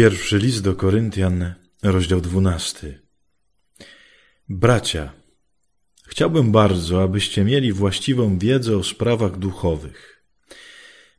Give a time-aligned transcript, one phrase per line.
[0.00, 3.00] Pierwszy list do Koryntian, rozdział dwunasty.
[4.48, 5.12] Bracia,
[6.06, 10.24] chciałbym bardzo, abyście mieli właściwą wiedzę o sprawach duchowych.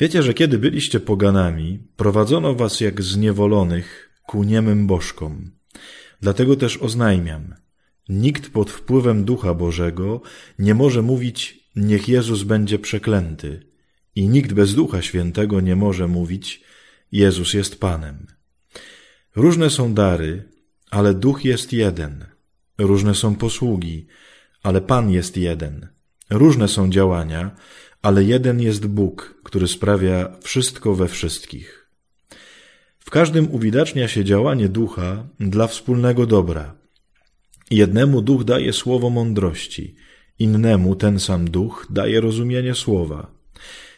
[0.00, 5.50] Wiecie, że kiedy byliście poganami, prowadzono was jak zniewolonych ku niemym bożkom.
[6.20, 7.54] Dlatego też oznajmiam,
[8.08, 10.20] nikt pod wpływem Ducha Bożego
[10.58, 13.66] nie może mówić, niech Jezus będzie przeklęty,
[14.14, 16.62] i nikt bez Ducha Świętego nie może mówić,
[17.12, 18.35] Jezus jest Panem.
[19.36, 20.48] Różne są dary,
[20.90, 22.24] ale duch jest jeden.
[22.78, 24.06] Różne są posługi,
[24.62, 25.88] ale Pan jest jeden.
[26.30, 27.56] Różne są działania,
[28.02, 31.90] ale jeden jest Bóg, który sprawia wszystko we wszystkich.
[32.98, 36.74] W każdym uwidacznia się działanie ducha dla wspólnego dobra.
[37.70, 39.94] Jednemu duch daje słowo mądrości,
[40.38, 43.30] innemu ten sam duch daje rozumienie słowa.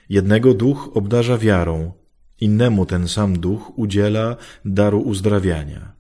[0.09, 1.93] Jednego duch obdarza wiarą,
[2.41, 5.93] Innemu ten sam duch udziela daru uzdrawiania.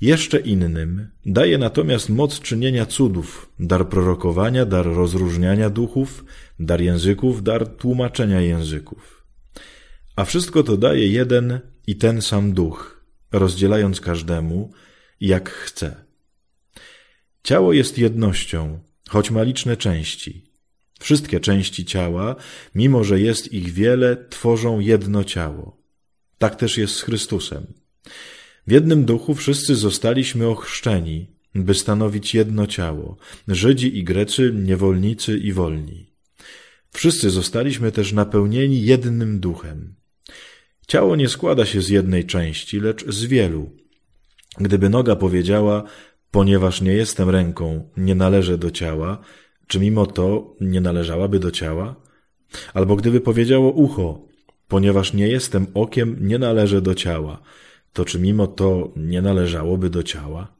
[0.00, 6.24] Jeszcze innym daje natomiast moc czynienia cudów, dar prorokowania, dar rozróżniania duchów,
[6.60, 9.26] dar języków, dar tłumaczenia języków.
[10.16, 14.72] A wszystko to daje jeden i ten sam duch, rozdzielając każdemu,
[15.20, 16.04] jak chce.
[17.42, 20.55] Ciało jest jednością, choć ma liczne części.
[21.00, 22.36] Wszystkie części ciała,
[22.74, 25.82] mimo że jest ich wiele, tworzą jedno ciało.
[26.38, 27.66] Tak też jest z Chrystusem.
[28.66, 33.16] W jednym duchu wszyscy zostaliśmy ochrzczeni, by stanowić jedno ciało
[33.48, 36.12] Żydzi i Grecy, niewolnicy i wolni.
[36.92, 39.94] Wszyscy zostaliśmy też napełnieni jednym duchem.
[40.86, 43.70] Ciało nie składa się z jednej części, lecz z wielu.
[44.58, 45.84] Gdyby noga powiedziała,
[46.30, 49.18] ponieważ nie jestem ręką, nie należę do ciała,
[49.66, 51.96] czy mimo to nie należałaby do ciała?
[52.74, 54.26] Albo gdyby powiedziało ucho,
[54.68, 57.42] ponieważ nie jestem okiem, nie należę do ciała,
[57.92, 60.56] to czy mimo to nie należałoby do ciała?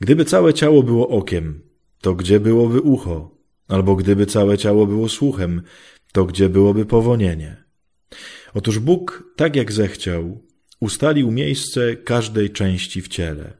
[0.00, 1.62] Gdyby całe ciało było okiem,
[2.00, 3.30] to gdzie byłoby ucho?
[3.68, 5.62] Albo gdyby całe ciało było słuchem,
[6.12, 7.64] to gdzie byłoby powonienie?
[8.54, 10.42] Otóż Bóg, tak jak zechciał,
[10.80, 13.52] ustalił miejsce każdej części w ciele.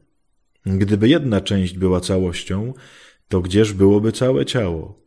[0.65, 2.73] Gdyby jedna część była całością,
[3.27, 5.03] to gdzież byłoby całe ciało?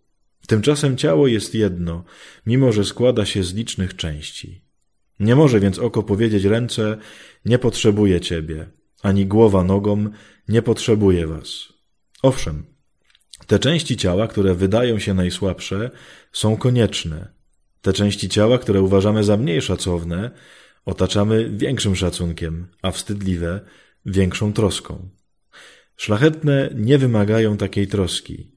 [0.46, 2.04] Tymczasem ciało jest jedno,
[2.46, 4.62] mimo że składa się z licznych części.
[5.20, 6.98] Nie może więc oko powiedzieć ręce,
[7.44, 8.66] nie potrzebuję ciebie,
[9.02, 10.10] ani głowa nogom,
[10.48, 11.72] nie potrzebuje was.
[12.22, 12.66] Owszem,
[13.46, 15.90] te części ciała, które wydają się najsłabsze,
[16.32, 17.28] są konieczne.
[17.82, 20.30] Te części ciała, które uważamy za mniej szacowne,
[20.84, 23.60] otaczamy większym szacunkiem, a wstydliwe
[24.06, 25.08] większą troską.
[25.96, 28.50] Szlachetne nie wymagają takiej troski.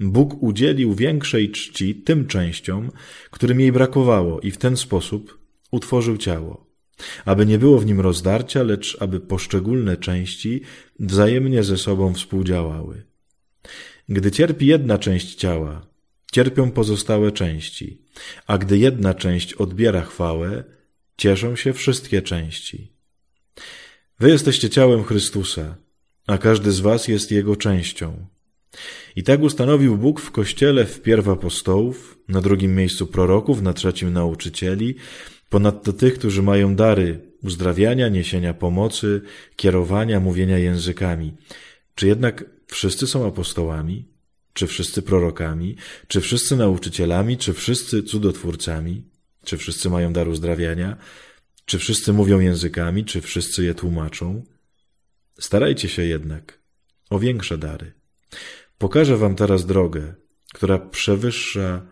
[0.00, 2.90] Bóg udzielił większej czci tym częściom,
[3.30, 5.38] którym jej brakowało i w ten sposób
[5.70, 6.66] utworzył ciało.
[7.24, 10.62] Aby nie było w nim rozdarcia, lecz aby poszczególne części
[10.98, 13.02] wzajemnie ze sobą współdziałały.
[14.08, 15.86] Gdy cierpi jedna część ciała,
[16.32, 18.02] cierpią pozostałe części,
[18.46, 20.64] a gdy jedna część odbiera chwałę,
[21.16, 22.92] cieszą się wszystkie części.
[24.20, 25.76] Wy jesteście ciałem Chrystusa,
[26.26, 28.26] a każdy z was jest jego częścią.
[29.16, 34.94] I tak ustanowił Bóg w Kościele wpierw apostołów, na drugim miejscu proroków, na trzecim nauczycieli,
[35.48, 39.20] ponadto tych, którzy mają dary uzdrawiania, niesienia pomocy,
[39.56, 41.34] kierowania, mówienia językami.
[41.94, 44.08] Czy jednak wszyscy są apostołami?
[44.52, 45.76] Czy wszyscy prorokami?
[46.08, 47.36] Czy wszyscy nauczycielami?
[47.36, 49.02] Czy wszyscy cudotwórcami?
[49.44, 50.96] Czy wszyscy mają dar uzdrawiania?
[51.64, 53.04] Czy wszyscy mówią językami?
[53.04, 54.44] Czy wszyscy je tłumaczą?
[55.40, 56.58] Starajcie się jednak
[57.10, 57.92] o większe dary.
[58.78, 60.14] Pokażę wam teraz drogę,
[60.54, 61.86] która przewyższa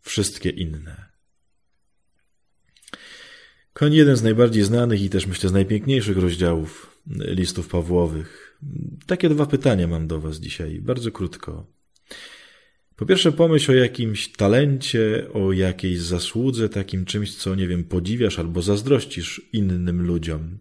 [0.00, 1.14] wszystkie inne.
[3.72, 8.58] Koń jeden z najbardziej znanych i też myślę z najpiękniejszych rozdziałów listów Pawłowych.
[9.06, 11.66] Takie dwa pytania mam do was dzisiaj, bardzo krótko.
[12.96, 18.38] Po pierwsze, pomyśl o jakimś talencie, o jakiejś zasłudze, takim czymś, co, nie wiem, podziwiasz
[18.38, 20.58] albo zazdrościsz innym ludziom.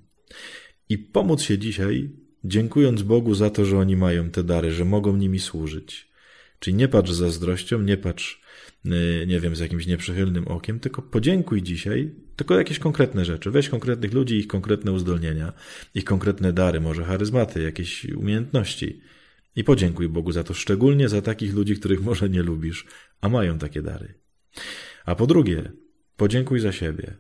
[0.90, 5.18] I pomóc się dzisiaj dziękując Bogu za to, że oni mają te dary, że mogą
[5.18, 6.14] nimi służyć.
[6.60, 8.42] Czyli nie patrz zazdrością, nie patrz,
[8.86, 13.52] y, nie wiem, z jakimś nieprzychylnym okiem, tylko podziękuj dzisiaj, tylko jakieś konkretne rzeczy.
[13.52, 15.54] Weź konkretnych ludzi, ich konkretne uzdolnienia,
[15.96, 19.02] ich konkretne dary, może charyzmaty, jakieś umiejętności.
[19.56, 22.86] I podziękuj Bogu za to, szczególnie za takich ludzi, których może nie lubisz,
[23.22, 24.14] a mają takie dary.
[25.06, 25.72] A po drugie,
[26.18, 27.14] podziękuj za siebie.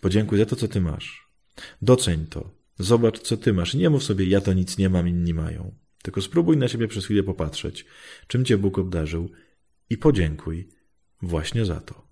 [0.00, 1.28] Podziękuj za to, co ty masz.
[1.82, 2.59] Doceń to.
[2.80, 3.74] Zobacz, co ty masz.
[3.74, 5.74] Nie mów sobie, ja to nic nie mam, inni mają.
[6.02, 7.86] Tylko spróbuj na siebie przez chwilę popatrzeć,
[8.26, 9.30] czym cię Bóg obdarzył
[9.90, 10.68] i podziękuj
[11.22, 12.09] właśnie za to.